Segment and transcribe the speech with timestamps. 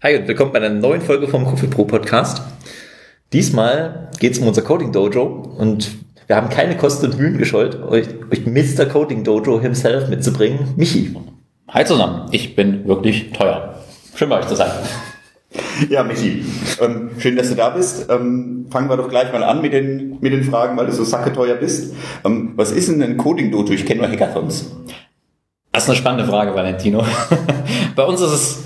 [0.00, 2.40] Hi und willkommen bei einer neuen Folge vom Coffee Pro Podcast.
[3.32, 5.90] Diesmal geht es um unser Coding Dojo und
[6.28, 8.86] wir haben keine Kosten und Mühen gescheut, euch, euch Mr.
[8.86, 11.16] Coding Dojo himself mitzubringen, Michi.
[11.66, 13.74] Hi zusammen, ich bin wirklich teuer.
[14.14, 14.70] Schön bei euch zu sein.
[15.90, 16.44] Ja, Michi,
[16.80, 18.06] ähm, schön, dass du da bist.
[18.08, 21.02] Ähm, fangen wir doch gleich mal an mit den, mit den Fragen, weil du so
[21.02, 21.96] sacketeuer bist.
[22.24, 23.72] Ähm, was ist denn ein Coding Dojo?
[23.72, 24.76] Ich kenne nur Hackathons.
[25.72, 27.04] Das ist eine spannende Frage, Valentino.
[27.96, 28.62] Bei uns ist es,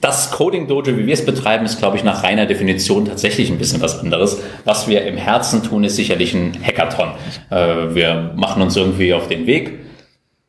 [0.00, 3.58] das Coding Dojo, wie wir es betreiben, ist, glaube ich, nach reiner Definition tatsächlich ein
[3.58, 4.38] bisschen was anderes.
[4.64, 7.10] Was wir im Herzen tun, ist sicherlich ein Hackathon.
[7.50, 9.80] Äh, wir machen uns irgendwie auf den Weg,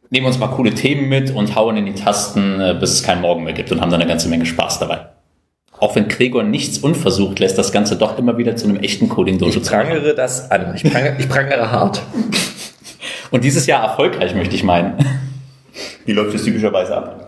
[0.09, 3.21] nehmen uns mal coole Themen mit und hauen in die Tasten, äh, bis es keinen
[3.21, 5.07] Morgen mehr gibt und haben dann eine ganze Menge Spaß dabei.
[5.79, 9.37] Auch wenn Gregor nichts unversucht lässt, das Ganze doch immer wieder zu einem echten Coding
[9.39, 10.75] Dojo Ich prangere das an.
[10.75, 12.03] Ich prangere, ich prangere hart.
[13.31, 14.93] Und dieses Jahr erfolgreich, möchte ich meinen.
[16.05, 17.20] Wie läuft das typischerweise ab?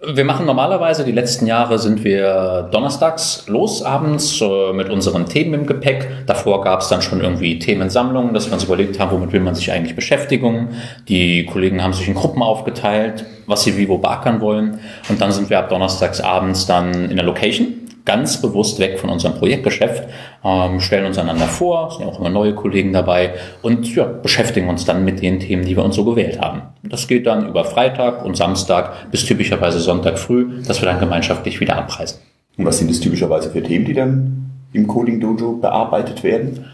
[0.00, 5.54] Wir machen normalerweise, die letzten Jahre sind wir donnerstags los abends äh, mit unseren Themen
[5.54, 6.24] im Gepäck.
[6.24, 9.56] Davor gab es dann schon irgendwie Themensammlungen, dass wir uns überlegt haben, womit will man
[9.56, 10.68] sich eigentlich beschäftigen.
[11.08, 14.78] Die Kollegen haben sich in Gruppen aufgeteilt, was sie wie wo bakern wollen.
[15.08, 19.10] Und dann sind wir ab donnerstags abends dann in der Location ganz bewusst weg von
[19.10, 20.08] unserem Projektgeschäft,
[20.42, 24.70] ähm, stellen uns einander vor, sind ja auch immer neue Kollegen dabei und ja, beschäftigen
[24.70, 26.62] uns dann mit den Themen, die wir uns so gewählt haben.
[26.82, 31.60] Das geht dann über Freitag und Samstag bis typischerweise Sonntag früh, dass wir dann gemeinschaftlich
[31.60, 32.20] wieder abreisen.
[32.56, 36.64] Und was sind es typischerweise für Themen, die dann im Coding Dojo bearbeitet werden?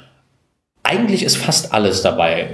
[0.84, 2.48] Eigentlich ist fast alles dabei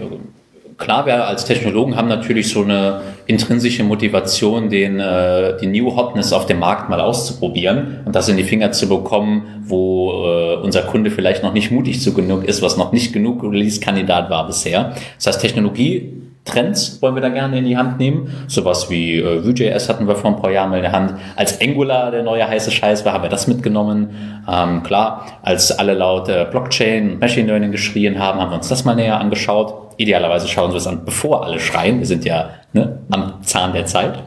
[0.80, 6.32] klar, wir als Technologen haben natürlich so eine intrinsische Motivation, den, äh, die New Hotness
[6.32, 10.82] auf dem Markt mal auszuprobieren und das in die Finger zu bekommen, wo äh, unser
[10.82, 14.94] Kunde vielleicht noch nicht mutig zu genug ist, was noch nicht genug Release-Kandidat war bisher.
[15.16, 18.28] Das heißt, Technologie Trends wollen wir da gerne in die Hand nehmen.
[18.48, 21.14] Sowas wie äh, Vue.js hatten wir vor ein paar Jahren mal in der Hand.
[21.36, 24.10] Als Angular der neue heiße Scheiß war, haben wir das mitgenommen.
[24.50, 28.68] Ähm, klar, als alle laut äh, Blockchain und Machine Learning geschrien haben, haben wir uns
[28.68, 29.89] das mal näher angeschaut.
[30.00, 31.98] Idealerweise schauen wir es an, bevor alle schreien.
[31.98, 34.22] Wir sind ja ne, am Zahn der Zeit.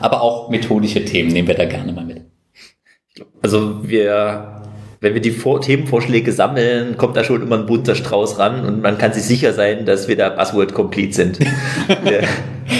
[0.00, 2.22] Aber auch methodische Themen nehmen wir da gerne mal mit.
[3.42, 4.62] Also wir
[5.00, 8.82] wenn wir die Vor Themenvorschläge sammeln, kommt da schon immer ein bunter Strauß ran und
[8.82, 11.40] man kann sich sicher sein, dass wir da Buzzword complete sind.
[12.08, 12.22] der,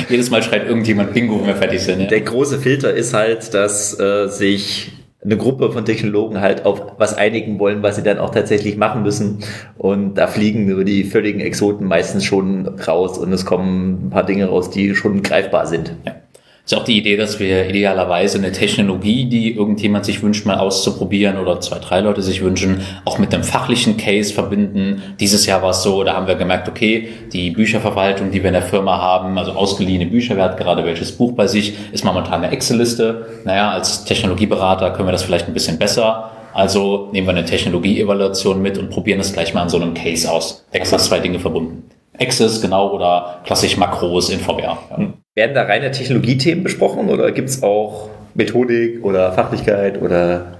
[0.08, 2.02] Jedes Mal schreit irgendjemand Bingo, wenn wir fertig sind.
[2.02, 2.06] Ja.
[2.06, 4.92] Der große Filter ist halt, dass äh, sich
[5.24, 9.02] eine Gruppe von Technologen halt auf was einigen wollen, was sie dann auch tatsächlich machen
[9.02, 9.38] müssen.
[9.78, 14.26] Und da fliegen nur die völligen Exoten meistens schon raus und es kommen ein paar
[14.26, 15.94] Dinge raus, die schon greifbar sind.
[16.04, 16.21] Ja
[16.64, 21.38] ist auch die Idee, dass wir idealerweise eine Technologie, die irgendjemand sich wünscht, mal auszuprobieren
[21.38, 25.02] oder zwei, drei Leute sich wünschen, auch mit einem fachlichen Case verbinden.
[25.18, 28.54] Dieses Jahr war es so, da haben wir gemerkt, okay, die Bücherverwaltung, die wir in
[28.54, 32.44] der Firma haben, also ausgeliehene Bücher, wer hat gerade welches Buch bei sich, ist momentan
[32.44, 33.26] eine Excel-Liste.
[33.44, 36.30] Naja, als Technologieberater können wir das vielleicht ein bisschen besser.
[36.54, 40.30] Also nehmen wir eine Technologie-Evaluation mit und probieren es gleich mal an so einem Case
[40.30, 40.64] aus.
[40.70, 41.90] Extra zwei Dinge verbunden.
[42.22, 44.78] Access, genau, oder klassisch Makros in VR.
[44.90, 44.96] Ja.
[44.96, 45.14] Hm.
[45.34, 50.58] Werden da reine Technologiethemen besprochen oder gibt es auch Methodik oder Fachlichkeit oder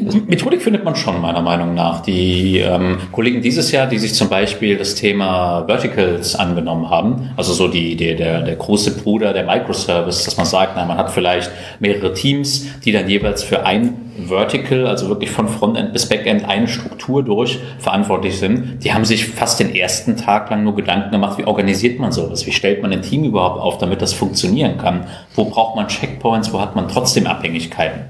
[0.00, 2.00] Methodik findet man schon, meiner Meinung nach.
[2.00, 7.52] Die ähm, Kollegen dieses Jahr, die sich zum Beispiel das Thema Verticals angenommen haben, also
[7.52, 11.10] so die, die, der, der große Bruder der Microservice, dass man sagt, na, man hat
[11.10, 11.50] vielleicht
[11.80, 16.68] mehrere Teams, die dann jeweils für ein Vertical, also wirklich von Frontend bis Backend eine
[16.68, 18.84] Struktur durch verantwortlich sind.
[18.84, 22.46] Die haben sich fast den ersten Tag lang nur Gedanken gemacht, wie organisiert man sowas?
[22.46, 25.06] Wie stellt man ein Team überhaupt auf, damit das funktionieren kann?
[25.34, 26.52] Wo braucht man Checkpoints?
[26.52, 28.02] Wo hat man trotzdem Abhängigkeiten?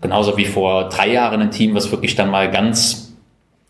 [0.00, 3.10] Genauso wie vor drei Jahren ein Team, was wirklich dann mal ganz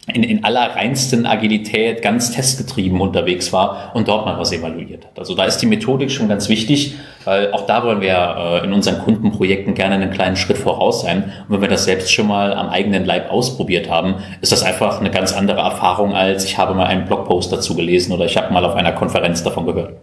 [0.06, 5.18] in, in aller reinsten Agilität, ganz testgetrieben unterwegs war und dort mal was evaluiert hat.
[5.18, 8.72] Also da ist die Methodik schon ganz wichtig, weil auch da wollen wir äh, in
[8.72, 11.32] unseren Kundenprojekten gerne einen kleinen Schritt voraus sein.
[11.48, 15.00] Und wenn wir das selbst schon mal am eigenen Leib ausprobiert haben, ist das einfach
[15.00, 18.52] eine ganz andere Erfahrung, als ich habe mal einen Blogpost dazu gelesen oder ich habe
[18.52, 19.97] mal auf einer Konferenz davon gehört.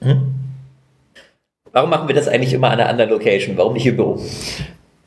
[0.00, 0.34] Hm?
[1.72, 3.56] Warum machen wir das eigentlich immer an einer anderen Location?
[3.56, 4.18] Warum nicht im Büro?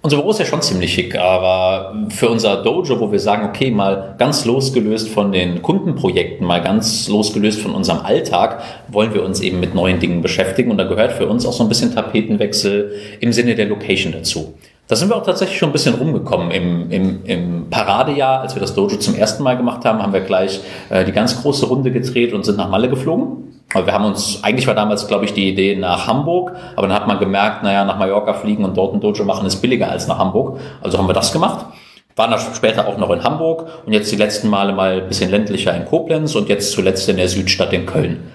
[0.02, 3.70] Unser Büro ist ja schon ziemlich schick, aber für unser Dojo, wo wir sagen, okay,
[3.70, 9.42] mal ganz losgelöst von den Kundenprojekten, mal ganz losgelöst von unserem Alltag, wollen wir uns
[9.42, 12.94] eben mit neuen Dingen beschäftigen und da gehört für uns auch so ein bisschen Tapetenwechsel
[13.20, 14.54] im Sinne der Location dazu.
[14.88, 16.50] Da sind wir auch tatsächlich schon ein bisschen rumgekommen.
[16.52, 20.22] Im, im, im Paradejahr, als wir das Dojo zum ersten Mal gemacht haben, haben wir
[20.22, 23.49] gleich äh, die ganz große Runde gedreht und sind nach Malle geflogen.
[23.74, 26.96] Aber wir haben uns, eigentlich war damals, glaube ich, die Idee nach Hamburg, aber dann
[26.96, 30.08] hat man gemerkt, naja, nach Mallorca fliegen und dort ein Dojo machen ist billiger als
[30.08, 30.60] nach Hamburg.
[30.82, 31.68] Also haben wir das gemacht.
[32.16, 35.30] Waren dann später auch noch in Hamburg und jetzt die letzten Male mal ein bisschen
[35.30, 38.32] ländlicher in Koblenz und jetzt zuletzt in der Südstadt in Köln.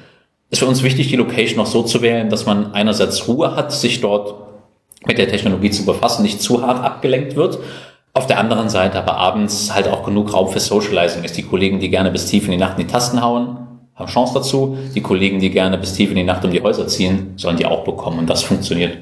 [0.50, 3.72] Ist für uns wichtig, die Location noch so zu wählen, dass man einerseits Ruhe hat,
[3.72, 4.34] sich dort
[5.04, 7.58] mit der Technologie zu befassen, nicht zu hart abgelenkt wird.
[8.12, 11.36] Auf der anderen Seite aber abends halt auch genug Raum für Socializing ist.
[11.36, 13.63] Die Kollegen, die gerne bis tief in die Nacht in die Tasten hauen,
[13.94, 14.76] haben Chance dazu.
[14.94, 17.66] Die Kollegen, die gerne bis tief in die Nacht um die Häuser ziehen, sollen die
[17.66, 18.18] auch bekommen.
[18.18, 18.98] Und das funktioniert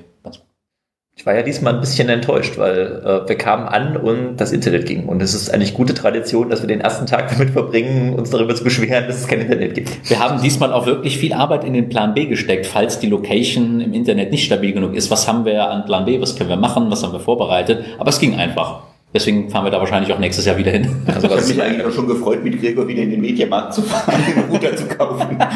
[1.15, 4.87] ich war ja diesmal ein bisschen enttäuscht, weil äh, wir kamen an und das Internet
[4.87, 5.07] ging.
[5.07, 8.55] Und es ist eigentlich gute Tradition, dass wir den ersten Tag damit verbringen, uns darüber
[8.55, 10.11] zu beschweren, dass es kein Internet gibt.
[10.11, 13.81] Wir haben diesmal auch wirklich viel Arbeit in den Plan B gesteckt, falls die Location
[13.81, 15.11] im Internet nicht stabil genug ist.
[15.11, 16.21] Was haben wir an Plan B?
[16.21, 16.91] Was können wir machen?
[16.91, 17.85] Was haben wir vorbereitet?
[17.99, 18.83] Aber es ging einfach.
[19.15, 20.89] Deswegen fahren wir da wahrscheinlich auch nächstes Jahr wieder hin.
[21.07, 23.83] Also ich habe mich eigentlich auch schon gefreut, mit Gregor wieder in den Mediamarkt zu
[23.83, 25.39] fahren, einen Router zu kaufen.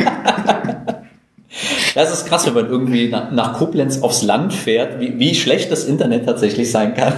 [1.94, 5.72] Das ist krass, wenn man irgendwie nach, nach Koblenz aufs Land fährt, wie, wie schlecht
[5.72, 7.14] das Internet tatsächlich sein kann.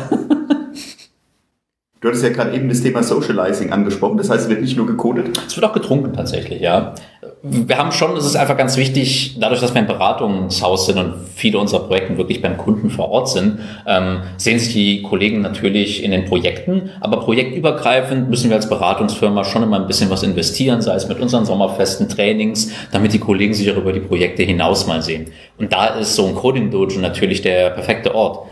[2.09, 4.17] Du hattest ja gerade eben das Thema Socializing angesprochen.
[4.17, 5.27] Das heißt, es wird nicht nur gecodet?
[5.47, 6.95] Es wird auch getrunken tatsächlich, ja.
[7.43, 11.17] Wir haben schon, es ist einfach ganz wichtig, dadurch, dass wir ein Beratungshaus sind und
[11.35, 16.03] viele unserer Projekte wirklich beim Kunden vor Ort sind, ähm, sehen sich die Kollegen natürlich
[16.03, 20.81] in den Projekten, aber projektübergreifend müssen wir als Beratungsfirma schon immer ein bisschen was investieren,
[20.81, 24.87] sei es mit unseren Sommerfesten, Trainings, damit die Kollegen sich auch über die Projekte hinaus
[24.87, 25.27] mal sehen.
[25.59, 28.47] Und da ist so ein Coding Dojo natürlich der perfekte Ort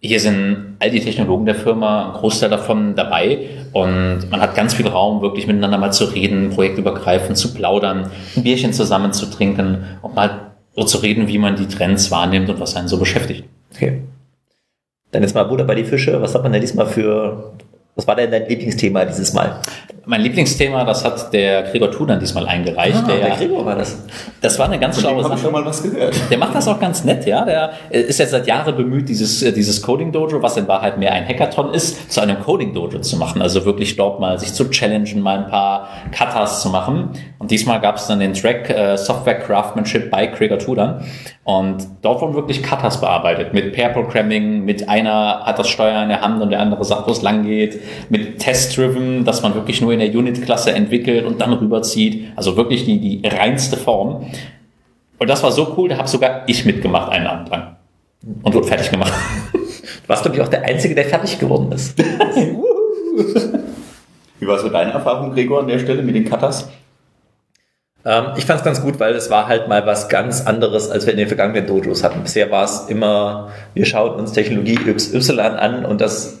[0.00, 4.74] hier sind all die Technologen der Firma, ein Großteil davon dabei und man hat ganz
[4.74, 9.84] viel Raum, wirklich miteinander mal zu reden, projektübergreifend zu plaudern, ein Bierchen zusammen zu trinken
[10.00, 13.44] und mal so zu reden, wie man die Trends wahrnimmt und was einen so beschäftigt.
[13.74, 14.02] Okay.
[15.10, 16.22] Dann jetzt mal Butter bei die Fische.
[16.22, 17.52] Was hat man denn diesmal für,
[18.00, 19.60] was war denn dein Lieblingsthema dieses Mal?
[20.06, 22.96] Mein Lieblingsthema, das hat der Gregor Thunan diesmal eingereicht.
[22.96, 24.02] Ah, der, der Gregor war das.
[24.40, 25.32] Das war eine ganz Von schlaue Sache.
[25.34, 25.42] Sache.
[25.42, 26.14] schon mal was gehört.
[26.30, 27.44] Der macht das auch ganz nett, ja.
[27.44, 31.12] Der ist jetzt seit Jahren bemüht, dieses, äh, dieses Coding Dojo, was in Wahrheit mehr
[31.12, 33.42] ein Hackathon ist, zu einem Coding Dojo zu machen.
[33.42, 37.10] Also wirklich dort mal sich zu challengen, mal ein paar Katas zu machen.
[37.38, 41.04] Und diesmal gab es dann den Track äh, Software Craftsmanship bei Gregor Tudan.
[41.44, 43.52] Und dort wurden wirklich Katas bearbeitet.
[43.52, 47.08] Mit Pair Programming, mit einer hat das Steuer in der Hand und der andere sagt,
[47.08, 47.80] wo es lang geht.
[48.08, 52.32] Mit Test-Driven, dass man wirklich nur in der Unit-Klasse entwickelt und dann rüberzieht.
[52.36, 54.26] Also wirklich die, die reinste Form.
[55.18, 57.76] Und das war so cool, da habe sogar ich mitgemacht einen Abend lang.
[58.42, 59.12] Und wurde fertig gemacht.
[59.52, 61.98] Du warst, glaube ich, auch der Einzige, der fertig geworden ist.
[64.38, 66.68] Wie war so deine Erfahrung, Gregor, an der Stelle mit den Katas?
[68.04, 71.06] Ähm, ich fand es ganz gut, weil es war halt mal was ganz anderes, als
[71.06, 72.22] wir in den vergangenen Dojos hatten.
[72.22, 76.39] Bisher war es immer, wir schauen uns Technologie XY an und das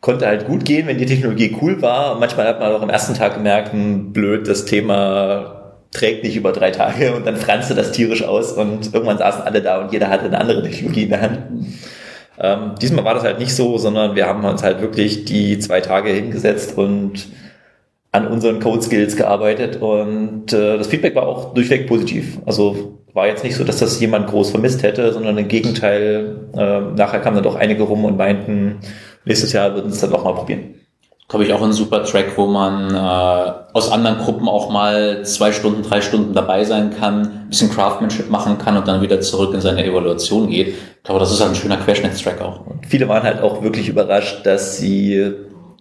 [0.00, 2.18] konnte halt gut gehen, wenn die Technologie cool war.
[2.18, 6.52] Manchmal hat man auch am ersten Tag gemerkt, hm, blöd, das Thema trägt nicht über
[6.52, 10.08] drei Tage und dann franzte das tierisch aus und irgendwann saßen alle da und jeder
[10.08, 11.38] hatte eine andere Technologie in der Hand.
[12.38, 15.80] Ähm, diesmal war das halt nicht so, sondern wir haben uns halt wirklich die zwei
[15.80, 17.28] Tage hingesetzt und
[18.12, 22.38] an unseren Code Skills gearbeitet und äh, das Feedback war auch durchweg positiv.
[22.46, 26.80] Also war jetzt nicht so, dass das jemand groß vermisst hätte, sondern im Gegenteil, äh,
[26.96, 28.76] nachher kamen dann doch einige rum und meinten,
[29.24, 30.74] nächstes Jahr würden sie es dann doch mal probieren.
[31.28, 35.52] Glaube ich auch ein super Track, wo man äh, aus anderen Gruppen auch mal zwei
[35.52, 39.54] Stunden, drei Stunden dabei sein kann, ein bisschen Craftsmanship machen kann und dann wieder zurück
[39.54, 40.68] in seine Evaluation geht.
[40.68, 42.66] Ich glaube, das ist halt ein schöner Querschnittstrack auch.
[42.66, 45.34] Und viele waren halt auch wirklich überrascht, dass sie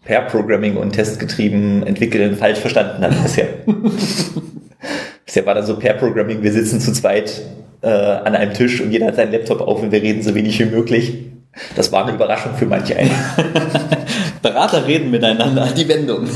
[0.05, 3.47] Pair Programming und testgetrieben entwickeln falsch verstanden hatten bisher.
[5.25, 7.41] bisher war dann so Pair Programming, wir sitzen zu zweit
[7.81, 10.59] äh, an einem Tisch und jeder hat seinen Laptop auf und wir reden so wenig
[10.59, 11.28] wie möglich.
[11.75, 12.95] Das war eine Überraschung für manche.
[14.41, 16.27] Berater reden miteinander, die Wendung.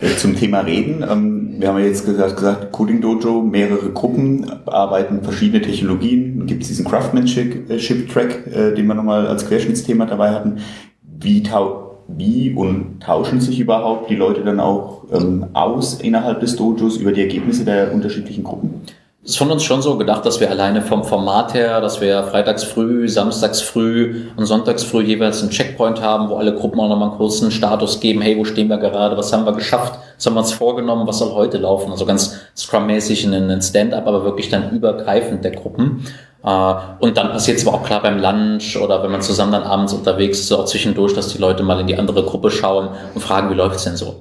[0.00, 1.04] Äh, Zum Thema Reden.
[1.08, 6.38] Ähm, wir haben ja jetzt gesagt, gesagt, Coding Dojo, mehrere Gruppen bearbeiten verschiedene Technologien.
[6.38, 10.58] Dann gibt es diesen Craftsmanship-Track, äh, den wir nochmal als Querschnittsthema dabei hatten.
[11.02, 16.56] Wie, tau wie und tauschen sich überhaupt die Leute dann auch ähm, aus innerhalb des
[16.56, 18.82] Dojos über die Ergebnisse der unterschiedlichen Gruppen?
[19.24, 22.24] Es ist von uns schon so gedacht, dass wir alleine vom Format her, dass wir
[22.24, 26.88] freitags früh, samstags früh und sonntags früh jeweils einen Checkpoint haben, wo alle Gruppen auch
[26.88, 30.26] nochmal einen kurzen Status geben, hey, wo stehen wir gerade, was haben wir geschafft, was
[30.26, 31.92] haben wir uns vorgenommen, was soll heute laufen.
[31.92, 36.04] Also ganz Scrum-mäßig in einen Stand-up, aber wirklich dann übergreifend der Gruppen.
[36.44, 39.62] Äh, Und dann passiert es aber auch klar beim Lunch oder wenn man zusammen dann
[39.62, 43.20] abends unterwegs ist, auch zwischendurch, dass die Leute mal in die andere Gruppe schauen und
[43.20, 44.20] fragen, wie läuft's denn so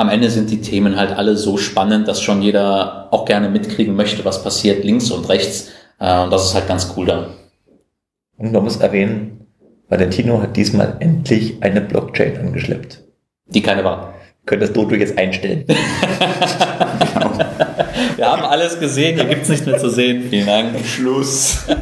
[0.00, 3.94] am Ende sind die Themen halt alle so spannend, dass schon jeder auch gerne mitkriegen
[3.94, 5.68] möchte, was passiert links und rechts.
[5.98, 7.26] Äh, Und das ist halt ganz cool da.
[8.38, 9.46] Und man muss erwähnen,
[9.90, 13.02] Valentino hat diesmal endlich eine Blockchain angeschleppt.
[13.46, 14.14] Die keine war.
[14.46, 15.66] Können das Dodo jetzt einstellen.
[18.16, 20.30] Wir haben alles gesehen, hier gibt's nichts mehr zu sehen.
[20.30, 20.78] Vielen Dank.
[20.86, 21.66] Schluss.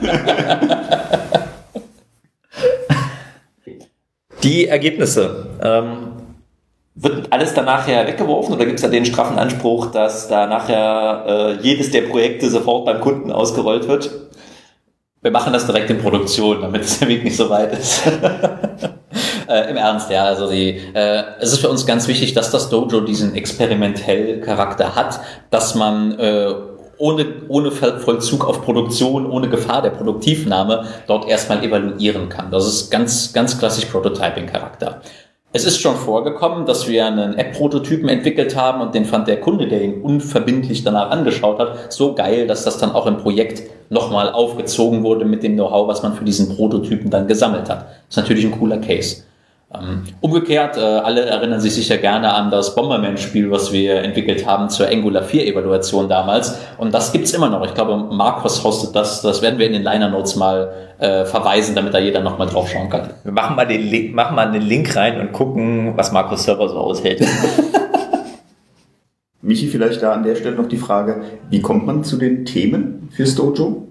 [4.43, 5.51] Die Ergebnisse.
[5.63, 6.09] Ähm,
[7.01, 11.25] wird alles dann nachher weggeworfen oder gibt es da den straffen Anspruch, dass da nachher
[11.27, 14.11] äh, jedes der Projekte sofort beim Kunden ausgerollt wird?
[15.21, 18.03] Wir machen das direkt in Produktion, damit es der Weg nicht so weit ist.
[19.49, 20.25] äh, Im Ernst, ja.
[20.25, 24.97] Also die, äh, es ist für uns ganz wichtig, dass das Dojo diesen experimentellen Charakter
[24.97, 26.53] hat, dass man äh,
[26.99, 32.51] ohne, ohne Vollzug auf Produktion, ohne Gefahr der Produktivnahme dort erstmal evaluieren kann.
[32.51, 35.01] Das ist ganz, ganz klassisch Prototyping-Charakter.
[35.51, 39.67] Es ist schon vorgekommen, dass wir einen App-Prototypen entwickelt haben und den fand der Kunde,
[39.67, 44.31] der ihn unverbindlich danach angeschaut hat, so geil, dass das dann auch im Projekt nochmal
[44.31, 47.87] aufgezogen wurde mit dem Know-how, was man für diesen Prototypen dann gesammelt hat.
[47.87, 49.23] Das ist natürlich ein cooler Case.
[49.75, 54.71] Ähm, umgekehrt, äh, alle erinnern sich sicher gerne an das Bomberman-Spiel, was wir entwickelt haben
[54.71, 56.59] zur Angular 4-Evaluation damals.
[56.79, 57.63] Und das gibt's immer noch.
[57.67, 59.21] Ich glaube, Marcos hostet das.
[59.21, 62.71] Das werden wir in den Liner Notes mal äh, verweisen, damit da jeder nochmal drauf
[62.71, 63.11] schauen kann.
[63.25, 66.67] Wir machen mal den Link, machen mal den Link rein und gucken, was Marcos Server
[66.67, 67.21] so aushält.
[69.43, 73.11] Michi, vielleicht da an der Stelle noch die Frage, wie kommt man zu den Themen
[73.13, 73.88] fürs Dojo?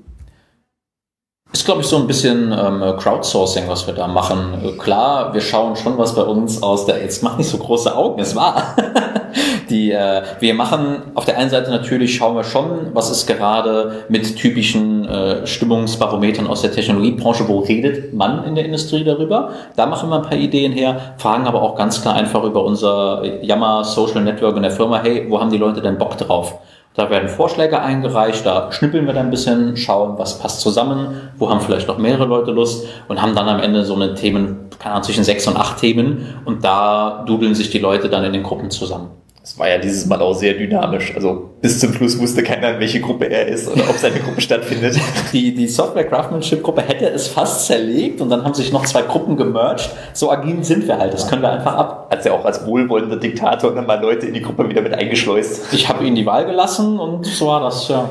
[1.53, 4.77] Ist, glaube ich, so ein bisschen ähm, Crowdsourcing, was wir da machen.
[4.77, 8.19] Klar, wir schauen schon, was bei uns aus der, jetzt macht nicht so große Augen,
[8.21, 8.75] es war.
[9.69, 14.05] Die, äh, wir machen auf der einen Seite natürlich, schauen wir schon, was ist gerade
[14.09, 19.51] mit typischen äh, Stimmungsbarometern aus der Technologiebranche, wo redet man in der Industrie darüber.
[19.75, 23.23] Da machen wir ein paar Ideen her, fragen aber auch ganz klar einfach über unser
[23.41, 26.59] Yammer Social Network in der Firma, hey, wo haben die Leute denn Bock drauf?
[26.97, 31.47] Da werden Vorschläge eingereicht, da schnippeln wir dann ein bisschen, schauen, was passt zusammen, wo
[31.47, 34.95] haben vielleicht noch mehrere Leute Lust und haben dann am Ende so eine Themen, keine
[34.95, 38.41] Ahnung, zwischen sechs und acht Themen und da dudeln sich die Leute dann in den
[38.41, 39.11] Gruppen zusammen.
[39.47, 41.15] Es war ja dieses Mal auch sehr dynamisch.
[41.15, 44.41] Also bis zum Schluss wusste keiner, in welche Gruppe er ist oder ob seine Gruppe
[44.41, 44.99] stattfindet.
[45.31, 49.03] Die, die Software Craftsmanship Gruppe hätte es fast zerlegt und dann haben sich noch zwei
[49.03, 49.89] Gruppen gemerged.
[50.11, 51.13] So agil sind wir halt.
[51.13, 52.07] Das können wir einfach ab.
[52.11, 55.73] Hat ja auch als wohlwollender Diktator dann mal Leute in die Gruppe wieder mit eingeschleust.
[55.73, 57.87] Ich habe ihnen die Wahl gelassen und so war das.
[57.87, 58.09] Ja.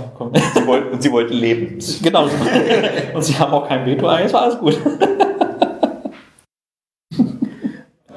[0.55, 1.79] Sie wollten, und sie wollten leben.
[2.03, 2.31] Genau.
[3.15, 4.07] Und sie haben auch kein Veto.
[4.07, 4.79] Eigentlich war alles gut.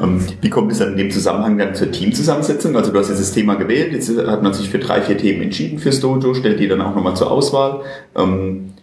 [0.01, 2.75] Ähm, wie kommt es dann in dem Zusammenhang dann zur Teamzusammensetzung?
[2.75, 5.41] Also du hast jetzt das Thema gewählt, jetzt hat man sich für drei, vier Themen
[5.41, 7.81] entschieden fürs Dojo, stellt die dann auch nochmal zur Auswahl.
[8.15, 8.73] Ähm,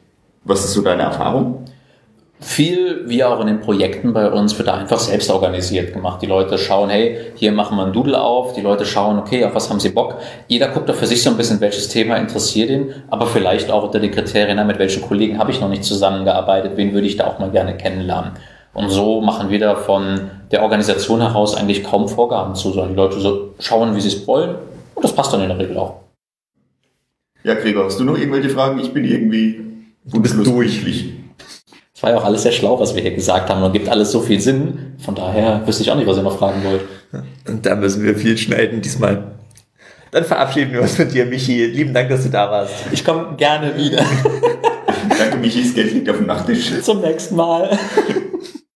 [0.44, 1.64] was ist so deine Erfahrung?
[2.38, 6.20] Viel, wie auch in den Projekten bei uns, wird da einfach selbst organisiert gemacht.
[6.20, 8.52] Die Leute schauen, hey, hier machen wir ein Doodle auf.
[8.52, 10.16] Die Leute schauen, okay, auf was haben sie Bock?
[10.46, 13.84] Jeder guckt doch für sich so ein bisschen, welches Thema interessiert ihn, aber vielleicht auch
[13.84, 17.26] unter den Kriterien, mit welchen Kollegen habe ich noch nicht zusammengearbeitet, wen würde ich da
[17.26, 18.32] auch mal gerne kennenlernen.
[18.76, 22.96] Und so machen wir da von der Organisation heraus eigentlich kaum Vorgaben zu, sondern die
[22.96, 24.54] Leute so schauen, wie sie es wollen.
[24.94, 26.00] Und das passt dann in der Regel auch.
[27.42, 28.78] Ja, Gregor, hast du noch irgendwelche Fragen?
[28.78, 29.62] Ich bin irgendwie
[30.04, 31.14] du bist durchlich.
[31.94, 34.12] Es war ja auch alles sehr schlau, was wir hier gesagt haben und gibt alles
[34.12, 34.96] so viel Sinn.
[34.98, 36.82] Von daher wüsste ich auch nicht, was ihr noch fragen wollt.
[37.48, 39.36] Und da müssen wir viel schneiden diesmal.
[40.10, 41.64] Dann verabschieden wir uns mit dir, Michi.
[41.64, 42.74] Lieben Dank, dass du da warst.
[42.92, 44.04] Ich komme gerne wieder.
[45.18, 45.62] Danke, Michi.
[45.62, 46.82] Das Geld liegt auf dem Nachttisch.
[46.82, 47.78] Zum nächsten Mal.